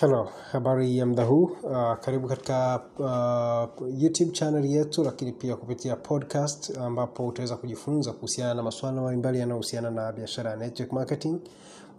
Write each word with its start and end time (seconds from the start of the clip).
Hello, 0.00 0.28
habari 0.52 0.98
ya 0.98 1.06
mda 1.06 1.24
huu. 1.24 1.44
Uh, 1.62 1.94
karibu 2.00 2.28
katika 2.28 2.80
uh, 2.98 3.88
YouTube 4.02 4.30
channel 4.30 4.64
yetu, 4.66 5.04
lakini 5.04 5.32
pia 5.32 5.56
kupitia 5.56 5.96
podcast 5.96 6.76
ambapo 6.78 7.26
utaweza 7.26 7.56
kujifunza 7.56 8.12
kuhusiana 8.12 8.54
na 8.54 8.62
masuala 8.62 9.00
mbalimbali 9.00 9.38
yanayohusiana 9.38 9.90
na 9.90 10.12
biashara 10.12 10.50
ya 10.50 10.56
network 10.56 10.92
marketing. 10.92 11.40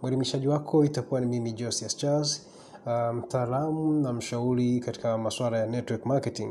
Mwelimishaji 0.02 0.48
wako 0.48 0.84
itakuwa 0.84 1.20
ni 1.20 1.26
mimi 1.26 1.52
Josias 1.52 1.96
Charles, 1.96 2.46
uh, 2.86 3.14
mtaalamu 3.14 3.92
na 4.00 4.12
mshauri 4.12 4.80
katika 4.80 5.18
masuala 5.18 5.58
ya 5.58 5.66
network 5.66 6.06
marketing. 6.06 6.50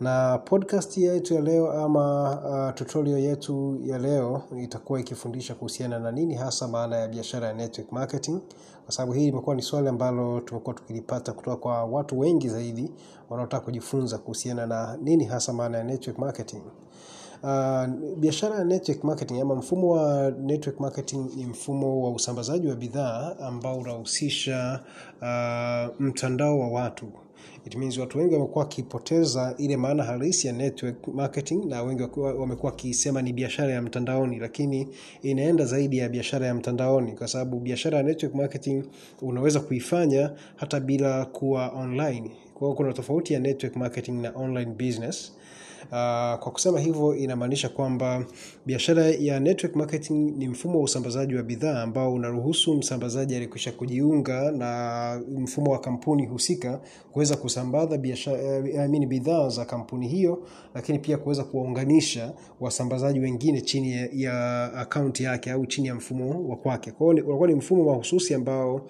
Na 0.00 0.38
podcast 0.38 0.96
yetu 0.98 1.34
ya 1.34 1.40
leo 1.40 1.72
ama 1.72 2.30
uh, 2.68 2.74
tutorial 2.74 3.18
yetu 3.20 3.78
ya 3.84 3.98
leo 3.98 4.42
itakuwa 4.62 5.00
ikifundisha 5.00 5.54
kuhusiana 5.54 5.98
na 5.98 6.12
nini 6.12 6.34
hasa 6.34 6.68
maana 6.68 6.96
ya 6.96 7.08
biashara 7.08 7.46
ya 7.46 7.52
network 7.54 7.92
marketing, 7.92 8.40
kwa 8.84 8.94
sababu 8.94 9.12
hii 9.12 9.26
limekuwa 9.26 9.56
ni 9.56 9.62
swali 9.62 9.88
ambalo 9.88 10.40
tumekuwa 10.40 10.74
tukilipata 10.74 11.32
kutoka 11.32 11.56
kwa 11.56 11.84
watu 11.84 12.18
wengi 12.18 12.48
zaidi 12.48 12.92
wanaotaka 13.30 13.64
kujifunza 13.64 14.18
kuhusiana 14.18 14.66
na 14.66 14.98
nini 15.02 15.24
hasa 15.24 15.52
maana 15.52 15.78
ya 15.78 15.84
network 15.84 16.18
marketing. 16.18 16.62
Uh, 17.42 17.86
biashara 18.18 18.56
ya 18.56 18.64
network 18.64 19.04
marketing 19.04 19.40
ama 19.40 19.54
mfumo 19.54 19.88
wa 19.90 20.30
network 20.30 20.80
marketing 20.80 21.26
ni 21.36 21.46
mfumo 21.46 22.02
wa 22.04 22.10
usambazaji 22.10 22.68
wa 22.68 22.74
bidhaa 22.76 23.36
ambao 23.40 23.78
unahusisha 23.78 24.80
uh, 25.22 26.00
mtandao 26.00 26.58
wa 26.58 26.68
watu. 26.68 27.06
It 27.66 27.74
means 27.76 27.98
watu 27.98 28.18
wengi 28.18 28.34
wamekuwa 28.34 28.64
wakipoteza 28.64 29.54
ile 29.58 29.76
maana 29.76 30.04
halisi 30.04 30.46
ya 30.46 30.52
network 30.52 31.08
marketing 31.08 31.64
na 31.64 31.82
wengi 31.82 32.02
wamekuwa 32.20 32.72
wakisema 32.72 33.22
ni 33.22 33.32
biashara 33.32 33.72
ya 33.72 33.82
mtandaoni, 33.82 34.38
lakini 34.38 34.88
inaenda 35.22 35.64
zaidi 35.64 35.98
ya 35.98 36.08
biashara 36.08 36.46
ya 36.46 36.54
mtandaoni, 36.54 37.12
kwa 37.12 37.28
sababu 37.28 37.60
biashara 37.60 37.98
ya 37.98 38.04
network 38.04 38.34
marketing 38.34 38.84
unaweza 39.22 39.60
kuifanya 39.60 40.32
hata 40.56 40.80
bila 40.80 41.24
kuwa 41.24 41.68
online. 41.68 42.30
Kwa 42.54 42.74
kuna 42.74 42.92
tofauti 42.92 43.34
ya 43.34 43.40
network 43.40 43.76
marketing 43.76 44.12
na 44.22 44.32
online 44.36 44.70
business. 44.70 45.32
Uh, 45.84 46.38
kwa 46.38 46.50
kusema 46.52 46.80
hivyo 46.80 47.16
inamaanisha 47.16 47.68
kwamba 47.68 48.24
biashara 48.66 49.04
ya 49.06 49.40
network 49.40 49.76
marketing 49.76 50.34
ni 50.36 50.48
mfumo 50.48 50.78
wa 50.78 50.84
usambazaji 50.84 51.34
wa 51.34 51.42
bidhaa 51.42 51.82
ambao 51.82 52.12
unaruhusu 52.14 52.74
msambazaji 52.74 53.34
aliyekwisha 53.34 53.72
kujiunga 53.72 54.50
na 54.50 55.20
mfumo 55.38 55.70
wa 55.72 55.78
kampuni 55.78 56.26
husika 56.26 56.80
kuweza 57.12 57.36
kusambaza 57.36 57.98
biashara 57.98 58.38
eh, 58.42 58.80
I 58.80 59.06
bidhaa 59.06 59.48
za 59.48 59.64
kampuni 59.64 60.08
hiyo, 60.08 60.42
lakini 60.74 60.98
pia 60.98 61.18
kuweza 61.18 61.44
kuwaunganisha 61.44 62.32
wasambazaji 62.60 63.20
wengine 63.20 63.60
chini 63.60 63.92
ya, 63.92 64.08
ya 64.12 64.64
akaunti 64.74 65.24
yake 65.24 65.50
au 65.50 65.66
chini 65.66 65.88
ya 65.88 65.94
mfumo 65.94 66.48
wa 66.48 66.56
kwake. 66.56 66.90
Kwa 66.92 67.12
hiyo 67.12 67.26
unakuwa 67.26 67.48
ni 67.48 67.54
mfumo 67.54 67.84
mahususi 67.84 68.34
ambao 68.34 68.86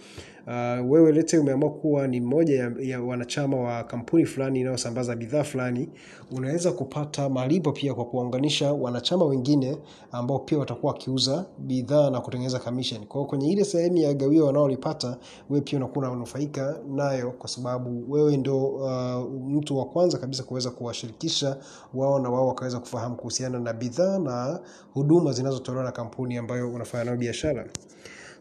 uh, 0.47 0.91
wewe 0.93 1.13
lete 1.13 1.39
umeamua 1.39 1.71
kuwa 1.71 2.09
ni 2.09 2.21
mmoja 2.21 2.59
ya, 2.59 2.73
ya 2.81 3.03
wanachama 3.03 3.57
wa 3.61 3.85
kampuni 3.85 4.27
fulani 4.27 4.61
inayosambaza 4.61 5.17
bidhaa 5.17 5.45
fulani, 5.45 5.89
unaweza 6.33 6.73
kupata 6.73 7.29
malipo 7.29 7.73
pia 7.73 7.95
kwa 7.95 8.05
kuwaunganisha 8.05 8.73
wanachama 8.73 9.25
wengine 9.25 9.77
ambao 10.13 10.39
pia 10.39 10.59
watakuwa 10.59 10.93
wakiuza 10.93 11.45
bidhaa 11.59 12.11
na 12.11 12.21
kutengeneza 12.21 12.59
commission. 12.59 13.07
Kwa 13.07 13.27
kwenye 13.27 13.53
ile 13.53 13.65
sehemu 13.65 13.97
ya 13.97 14.15
gawio 14.15 14.47
wanaolipata, 14.47 15.17
wewe 15.51 15.61
pia 15.65 15.79
unakuwa 15.79 16.09
unanufaika 16.09 16.79
nayo, 16.91 17.31
kwa 17.31 17.49
sababu 17.49 18.13
wewe 18.13 18.37
ndo 18.37 18.65
uh, 18.67 19.33
mtu 19.51 19.79
wa 19.79 19.85
kwanza 19.85 20.19
kabisa 20.19 20.43
kuweza 20.43 20.71
kuwashirikisha 20.71 21.57
wao 21.95 22.19
na 22.19 22.31
wao 22.31 22.49
wakaweza 22.49 22.81
kufahamu 22.81 23.17
kuhusiana 23.17 23.59
na 23.61 23.73
bidhaa 23.73 24.19
na 24.19 24.61
huduma 24.95 25.33
zinazotolewa 25.33 25.85
na 25.85 25.93
kampuni 25.93 26.37
ambayo 26.37 26.71
unafanya 26.73 27.05
nayo 27.05 27.17
biashara. 27.17 27.67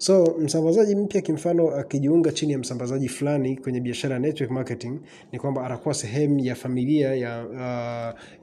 So 0.02 0.35
msambazaji 0.39 0.95
mpya 0.95 1.21
kimfano 1.21 1.69
akijiunga 1.75 2.31
chini 2.31 2.52
ya 2.53 2.59
msambazaji 2.59 3.09
fulani 3.09 3.57
kwenye 3.57 3.80
biashara 3.81 4.13
ya 4.13 4.19
network 4.19 4.52
marketing, 4.52 4.99
ni 5.31 5.39
kwamba 5.39 5.66
anakuwa 5.66 5.93
sehemu 5.93 6.39
ya 6.39 6.55
familia 6.55 7.16
ya, 7.16 7.45
uh, 7.47 7.58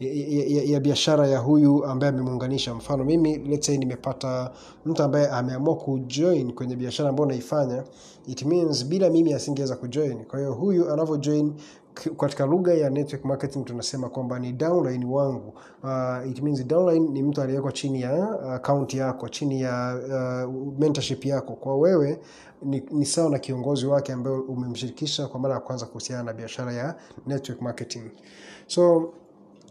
ya, 0.06 0.12
ya, 0.48 0.62
ya, 0.65 0.81
biashara 0.81 1.27
ya 1.28 1.39
huyu 1.39 1.84
ambaye 1.84 2.12
amemuunganisha. 2.12 2.75
Mfano 2.75 3.05
mimi 3.05 3.37
let's 3.38 3.66
say 3.66 3.77
nimepata 3.78 4.50
mtu 4.84 5.03
ambaye 5.03 5.28
ameamua 5.28 5.77
kujoin 5.77 6.53
kwenye 6.53 6.77
biashara 6.77 7.09
ambayo 7.09 7.28
naifanya, 7.28 7.84
it 8.27 8.44
means 8.44 8.87
bila 8.87 9.10
mimi 9.10 9.33
asingeweza 9.34 9.77
kujoin. 9.77 10.25
Kwa 10.25 10.38
hiyo 10.38 10.53
huyu 10.54 10.93
anavyojoin 10.93 11.53
katika 12.16 12.47
lugha 12.47 12.75
ya 12.75 12.91
network 12.91 13.25
marketing 13.25 13.64
tunasema 13.64 14.09
kwamba 14.09 14.38
ni 14.38 14.53
downline 14.53 15.04
wangu. 15.06 15.54
Uh, 15.82 16.31
it 16.31 16.42
means 16.42 16.66
downline 16.66 17.09
ni 17.09 17.22
mtu 17.22 17.42
aliyeko 17.42 17.70
chini 17.72 18.00
ya 18.03 18.41
account 18.54 18.94
yako, 18.94 19.28
chini 19.28 19.60
ya 19.60 19.98
uh, 20.48 20.78
mentorship 20.78 21.25
yako. 21.25 21.53
Kwa 21.56 21.76
wewe 21.76 22.20
ni, 22.62 22.82
ni 22.91 23.06
sawa 23.06 23.31
na 23.31 23.38
kiongozi 23.38 23.86
wake 23.86 24.12
ambaye 24.12 24.36
umemshirikisha 24.36 25.26
kwa 25.26 25.41
mara 25.41 25.54
ya 25.54 25.60
kwanza 25.60 25.86
kuhusiana 25.86 26.22
na 26.22 26.32
biashara 26.32 26.72
ya 26.72 26.94
network 27.26 27.62
marketing. 27.62 28.10
So 28.66 29.12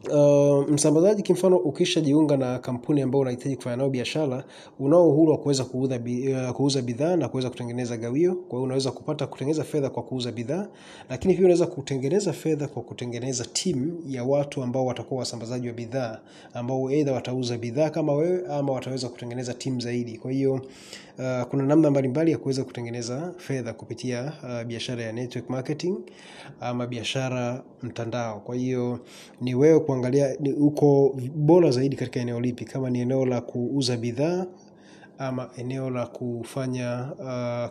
Uh, 0.05 0.69
msambazaji 0.69 1.21
kimfano 1.23 1.57
ukishajiunga 1.57 2.37
na 2.37 2.59
kampuni 2.59 3.01
ambayo 3.01 3.21
unahitaji 3.21 3.55
kufanya 3.55 3.75
nayo 3.75 3.89
biashara, 3.89 4.43
unao 4.79 5.09
uhuru 5.09 5.31
wa 5.31 5.37
kuweza 5.37 5.65
kuuza, 5.65 5.99
uh, 6.45 6.51
kuuza 6.51 6.81
bidhaa 6.81 7.15
na 7.15 7.27
kuweza 7.29 7.49
kutengeneza 7.49 7.97
gawio. 7.97 8.35
Kwa 8.35 8.49
hiyo 8.51 8.63
unaweza 8.63 8.91
kupata 8.91 9.27
kutengeneza 9.27 9.63
fedha 9.63 9.89
kwa 9.89 10.03
kuuza 10.03 10.31
bidhaa, 10.31 10.67
lakini 11.09 11.33
pia 11.33 11.43
unaweza 11.45 11.67
kutengeneza 11.67 12.33
fedha 12.33 12.67
kwa 12.67 12.81
kutengeneza 12.83 13.45
timu 13.45 14.03
ya 14.07 14.23
watu 14.23 14.63
ambao 14.63 14.85
watakuwa 14.85 15.19
wasambazaji 15.19 15.67
wa 15.67 15.73
bidhaa, 15.73 16.19
ambao 16.53 16.87
aidha 16.87 17.13
watauza 17.13 17.57
bidhaa 17.57 17.89
kama 17.89 18.13
wewe 18.13 18.43
ama 18.49 18.73
wataweza 18.73 19.09
kutengeneza 19.09 19.53
timu 19.53 19.79
zaidi. 19.79 20.17
Kwa 20.17 20.31
hiyo 20.31 20.53
uh, 20.53 21.43
kuna 21.49 21.63
namna 21.63 21.91
mbalimbali 21.91 22.31
ya 22.31 22.37
kuweza 22.37 22.63
kutengeneza 22.63 23.33
fedha 23.37 23.73
kupitia 23.73 24.33
uh, 24.43 24.63
biashara 24.67 25.03
ya 25.03 25.11
network 25.11 25.49
marketing 25.49 25.95
ama 26.59 26.87
biashara 26.87 27.63
mtandao. 27.83 28.39
Kwa 28.39 28.55
hiyo 28.55 28.99
ni 29.41 29.55
wewe 29.55 29.79
kuangalia 29.87 30.35
uko 30.59 31.17
bora 31.35 31.71
zaidi 31.71 31.95
katika 31.95 32.19
eneo 32.19 32.39
lipi, 32.39 32.65
kama 32.65 32.89
ni 32.89 32.99
eneo 32.99 33.25
la 33.25 33.41
kuuza 33.41 33.97
bidhaa 33.97 34.45
ama 35.17 35.49
eneo 35.57 35.89
la 35.89 36.05
kufanya 36.05 37.09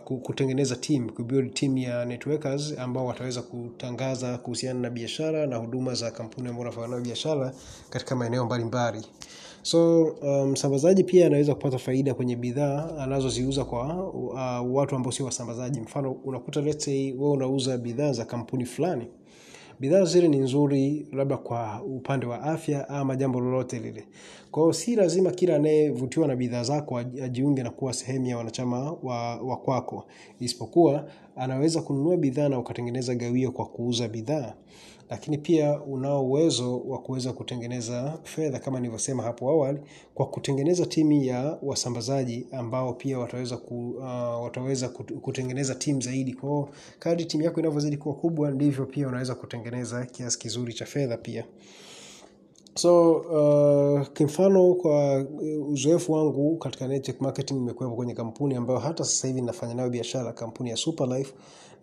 uh, 0.09 0.17
kutengeneza 0.19 0.75
team, 0.75 1.09
kubuild 1.09 1.53
team 1.53 1.77
ya 1.77 2.05
networkers 2.05 2.73
ambao 2.79 3.05
wataweza 3.05 3.41
kutangaza 3.41 4.37
kuhusiana 4.37 4.79
na 4.79 4.89
biashara 4.89 5.47
na 5.47 5.55
huduma 5.55 5.93
za 5.93 6.11
kampuni 6.11 6.47
ambao 6.47 6.61
unafanya 6.61 6.87
nayo 6.87 7.01
biashara 7.01 7.53
katika 7.89 8.15
maeneo 8.15 8.45
mbalimbali. 8.45 9.01
So 9.61 10.05
msambazaji 10.05 10.51
msambazaji 10.51 11.03
pia 11.03 11.27
anaweza 11.27 11.55
kupata 11.55 11.77
faida 11.77 12.13
kwenye 12.13 12.35
bidhaa 12.35 12.89
anazoziuza 12.99 13.65
kwa 13.65 14.09
uh, 14.09 14.75
watu 14.75 14.95
ambao 14.95 15.11
sio 15.11 15.25
wasambazaji. 15.25 15.79
Mfano 15.79 16.11
unakuta 16.11 16.61
let's 16.61 16.85
say 16.85 17.11
wewe 17.11 17.31
unauza 17.31 17.77
bidhaa 17.77 18.11
za 18.11 18.25
kampuni 18.25 18.65
fulani 18.65 19.07
bidhaa 19.79 20.03
zile 20.05 20.27
ni 20.27 20.37
nzuri 20.37 21.07
labda 21.13 21.37
kwa 21.37 21.83
upande 21.83 22.25
wa 22.25 22.41
afya 22.43 22.89
ama 22.89 23.15
jambo 23.15 23.39
lolote 23.39 23.79
lile. 23.79 24.07
Kwa 24.51 24.73
si 24.73 24.95
lazima 24.95 25.31
kila 25.31 25.55
anayevutiwa 25.55 26.27
na 26.27 26.35
bidhaa 26.35 26.63
zako 26.63 26.97
ajiunge 26.97 27.63
na 27.63 27.69
kuwa 27.69 27.93
sehemu 27.93 28.25
ya 28.27 28.37
wanachama 28.37 28.91
wa, 28.91 29.35
wa 29.41 29.57
kwako, 29.57 30.05
isipokuwa 30.39 31.07
anaweza 31.37 31.81
kununua 31.81 32.17
bidhaa 32.17 32.49
na 32.49 32.59
ukatengeneza 32.59 33.15
gawio 33.15 33.51
kwa 33.51 33.65
kuuza 33.65 34.07
bidhaa, 34.07 34.53
lakini 35.09 35.37
pia 35.37 35.81
unao 35.83 36.25
uwezo 36.25 36.79
wa 36.79 36.99
kuweza 36.99 37.33
kutengeneza 37.33 38.19
fedha 38.23 38.59
kama 38.59 38.79
nilivyosema 38.79 39.23
hapo 39.23 39.49
awali 39.49 39.79
kwa 40.13 40.25
kutengeneza 40.25 40.85
timu 40.85 41.11
ya 41.23 41.57
wasambazaji 41.61 42.47
ambao 42.51 42.93
pia 42.93 43.19
wataweza, 43.19 43.57
ku, 43.57 43.89
uh, 43.89 44.43
wataweza 44.43 44.89
kutengeneza 45.21 45.75
timu 45.75 46.01
zaidi. 46.01 46.33
Kwa 46.33 46.69
kadri 46.99 47.25
timu 47.25 47.43
yako 47.43 47.59
inavyozidi 47.59 47.97
kuwa 47.97 48.15
kubwa 48.15 48.51
ndivyo 48.51 48.85
pia 48.85 49.07
unaweza 49.07 49.35
kutengeneza 49.35 50.05
kiasi 50.05 50.39
kizuri 50.39 50.73
cha 50.73 50.85
fedha 50.85 51.17
pia. 51.17 51.45
So 52.77 53.11
uh, 53.15 54.07
kimfano 54.13 54.73
kwa 54.73 55.25
uzoefu 55.69 56.13
wangu 56.13 56.57
katika 56.57 56.87
network 56.87 57.21
marketing, 57.21 57.53
nimekuwepo 57.55 57.95
kwenye 57.95 58.13
kampuni 58.13 58.55
ambayo 58.55 58.79
hata 58.79 59.03
sasa 59.03 59.27
hivi 59.27 59.41
nafanya 59.41 59.73
nayo 59.73 59.89
biashara, 59.89 60.33
kampuni 60.33 60.69
ya 60.69 60.75
Superlife, 60.75 61.33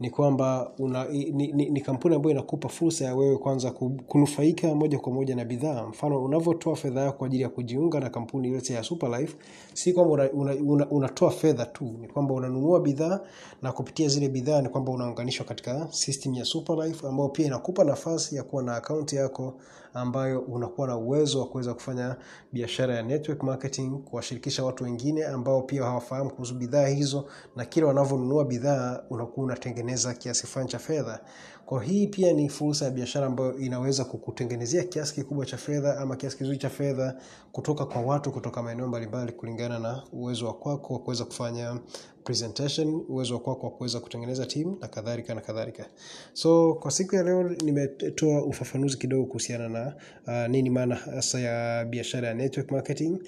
ni 0.01 0.11
kwamba 0.11 0.73
una, 0.79 1.05
ni, 1.09 1.53
ni, 1.53 1.71
ni 1.71 1.81
kampuni 1.81 2.15
ambayo 2.15 2.31
inakupa 2.31 2.69
fursa 2.69 3.05
ya 3.05 3.15
wewe 3.15 3.37
kwanza 3.39 3.71
ku- 3.71 4.01
kunufaika 4.09 4.75
moja 4.75 4.99
kwa 4.99 5.13
moja 5.13 5.37
na 5.37 5.45
bidhaa. 5.45 5.87
Mfano 5.87 6.25
unavyotoa 6.25 6.77
fedha 6.77 7.01
yako 7.01 7.19
kwa 7.19 7.27
ajili 7.27 7.43
ya 7.43 7.49
kujiunga 7.49 8.01
na 8.01 8.11
kampuni 8.11 8.49
yote 8.49 8.73
ya 8.75 8.83
Superlife, 8.83 9.37
si 9.73 9.93
kwamba 9.93 10.13
unatoa 10.15 10.41
una, 10.41 10.87
una, 10.91 10.91
una 10.91 11.31
fedha 11.31 11.67
tu, 11.67 11.85
ni 12.01 12.09
kwamba 12.09 12.35
unanunua 12.35 12.81
bidhaa 12.81 13.21
na 13.63 13.73
kupitia 13.73 14.09
zile 14.09 14.29
bidhaa 14.29 14.63
ni 14.63 14.69
kwamba 14.69 14.93
unaunganishwa 14.93 15.47
katika 15.47 15.89
system 15.91 16.35
ya 16.35 16.45
Superlife 16.45 17.07
ambayo 17.09 17.29
pia 17.29 17.47
inakupa 17.47 17.85
nafasi 17.85 18.37
ya 18.37 18.43
kuwa 18.43 18.63
na 18.63 18.77
akaunti 18.77 19.17
yako 19.17 19.55
ambayo 19.95 20.41
unakuwa 20.41 20.84
na 20.87 20.97
uwezo 20.97 21.41
wa 21.41 21.47
kuweza 21.47 21.75
kufanya 21.75 22.17
biashara 22.53 22.95
ya 22.95 23.03
network 23.03 23.43
marketing, 23.43 23.91
kuwashirikisha 24.05 24.65
watu 24.65 24.85
wengine 24.85 25.25
ambao 25.25 25.63
pia 25.63 25.83
hawafahamu 25.85 26.31
kuhusu 26.31 26.55
bidhaa 26.55 26.87
hizo, 26.87 27.27
na 27.57 27.65
kila 27.65 27.87
wanavyonunua 27.87 28.45
bidhaa 28.45 29.03
unakuwa 29.11 29.47
unatengeneza 29.47 30.15
kiasi 30.15 30.47
fulani 30.47 30.71
cha 30.71 30.79
fedha. 30.79 31.21
Kwa 31.67 31.83
hii 31.85 32.07
pia 32.07 32.33
ni 32.33 32.49
fursa 32.49 32.85
ya 32.85 32.91
biashara 32.91 33.27
ambayo 33.27 33.59
inaweza 33.59 34.05
kukutengenezea 34.05 34.85
kiasi 34.85 35.15
kikubwa 35.15 35.47
cha 35.47 35.57
fedha 35.57 35.99
ama 35.99 36.17
kiasi 36.17 36.37
kizuri 36.39 36.59
cha 36.59 36.71
fedha 36.71 37.17
kutoka 37.53 37.87
kwa 37.87 38.03
watu 38.03 38.33
kutoka 38.33 38.63
maeneo 38.63 38.87
mbalimbali 38.89 39.33
kulingana 39.33 39.79
na 39.79 40.03
uwezo 40.13 40.47
wa 40.47 40.55
kwako 40.55 40.93
wa 40.93 40.99
kuweza 40.99 41.25
kufanya 41.25 41.77
presentation, 42.25 43.03
uwezo 43.09 43.35
wako 43.35 43.51
wa 43.51 43.71
kuweza 43.71 44.01
kutengeneza 44.01 44.47
timu 44.47 44.77
na 44.81 44.89
kadhalika 44.89 45.35
na 45.35 45.41
kadhalika. 45.41 45.87
So 46.33 46.75
kwa 46.75 46.91
siku 46.91 47.15
ya 47.17 47.23
leo 47.23 47.43
nimetoa 47.49 48.45
ufafanuzi 48.45 48.99
kidogo 48.99 49.27
kuhusiana 49.27 49.69
na 49.69 49.95
uh, 50.27 50.51
nini 50.51 50.71
maana 50.71 50.95
hasa 50.95 51.41
ya 51.41 51.85
biashara 51.85 52.29
ya 52.29 52.35
network 52.35 52.71
marketing. 52.73 53.19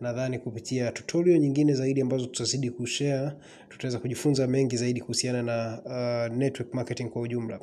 Nadhani 0.00 0.38
kupitia 0.38 0.92
tutorial 0.92 1.38
nyingine 1.40 1.74
zaidi 1.74 2.00
ambazo 2.00 2.26
tutazidi 2.26 2.70
kushare, 2.70 3.32
tutaweza 3.68 3.98
kujifunza 3.98 4.46
mengi 4.46 4.76
zaidi 4.76 5.00
kuhusiana 5.00 5.42
na 5.42 5.80
uh, 6.30 6.36
network 6.36 6.74
marketing 6.74 7.08
kwa 7.10 7.22
ujumla. 7.22 7.60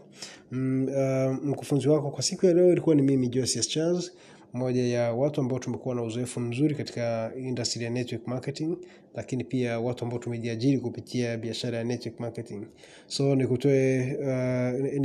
Mm, 0.51 0.87
uh, 0.87 1.45
mkufunzi 1.45 1.89
wako 1.89 2.11
kwa 2.11 2.23
siku 2.23 2.45
ya 2.45 2.53
leo 2.53 2.71
ilikuwa 2.71 2.95
ni 2.95 3.01
mimi 3.01 3.29
Charles 3.29 4.11
moja 4.53 4.83
ya 4.87 5.13
watu 5.13 5.41
ambao 5.41 5.59
tumekuwa 5.59 5.95
na 5.95 6.03
uzoefu 6.03 6.39
mzuri 6.39 6.75
katika 6.75 7.31
industry 7.37 7.83
ya 7.83 7.89
network 7.89 8.27
marketing, 8.27 8.77
lakini 9.13 9.43
pia 9.43 9.79
watu 9.79 10.03
ambao 10.05 10.19
tumejiajiri 10.19 10.79
kupitia 10.79 11.37
biashara 11.37 11.77
ya 11.77 11.83
network 11.83 12.19
marketing. 12.19 12.65
So 13.07 13.35
nikutoe 13.35 14.15
uh, 14.19 14.99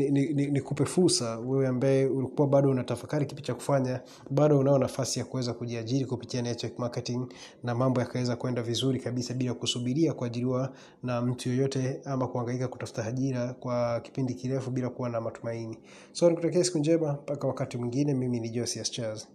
nikupe 0.51 0.85
fursa 0.85 1.39
wewe 1.39 1.67
ambaye 1.67 2.07
ulikuwa 2.07 2.49
bado 2.49 2.71
unatafakari 2.71 3.27
kipi 3.27 3.43
cha 3.43 3.55
kufanya, 3.55 4.01
bado 4.31 4.59
unao 4.59 4.79
nafasi 4.79 5.19
ya 5.19 5.25
kuweza 5.25 5.53
kujiajiri 5.53 6.05
kupitia 6.05 6.43
network 6.43 6.79
marketing 6.79 7.27
na 7.63 7.75
mambo 7.75 8.01
yakaweza 8.01 8.37
kwenda 8.37 8.63
vizuri 8.63 9.01
kabisa 9.01 9.35
bila 9.35 9.55
kusubiria 9.55 10.13
kuajiriwa 10.13 10.73
na 11.03 11.23
mtu 11.23 11.49
yoyote 11.49 12.01
ama 12.05 12.29
kuhangaika 12.29 12.69
kutafuta 12.69 13.05
ajira 13.05 13.53
kwa 13.55 14.01
kipindi 14.01 14.35
kirefu 14.35 14.71
bila 14.71 14.89
kuwa 14.91 15.09
na 15.09 15.21
matumaini. 15.21 15.79
So 16.13 16.31
nikutakia 16.31 16.65
siku 16.65 16.79
njema 16.79 17.13
mpaka 17.13 17.47
wakati 17.47 17.77
mwingine, 17.79 18.15
mimi 18.15 18.41
ni 18.41 18.49
Josias 18.51 18.91
Charles. 18.91 19.29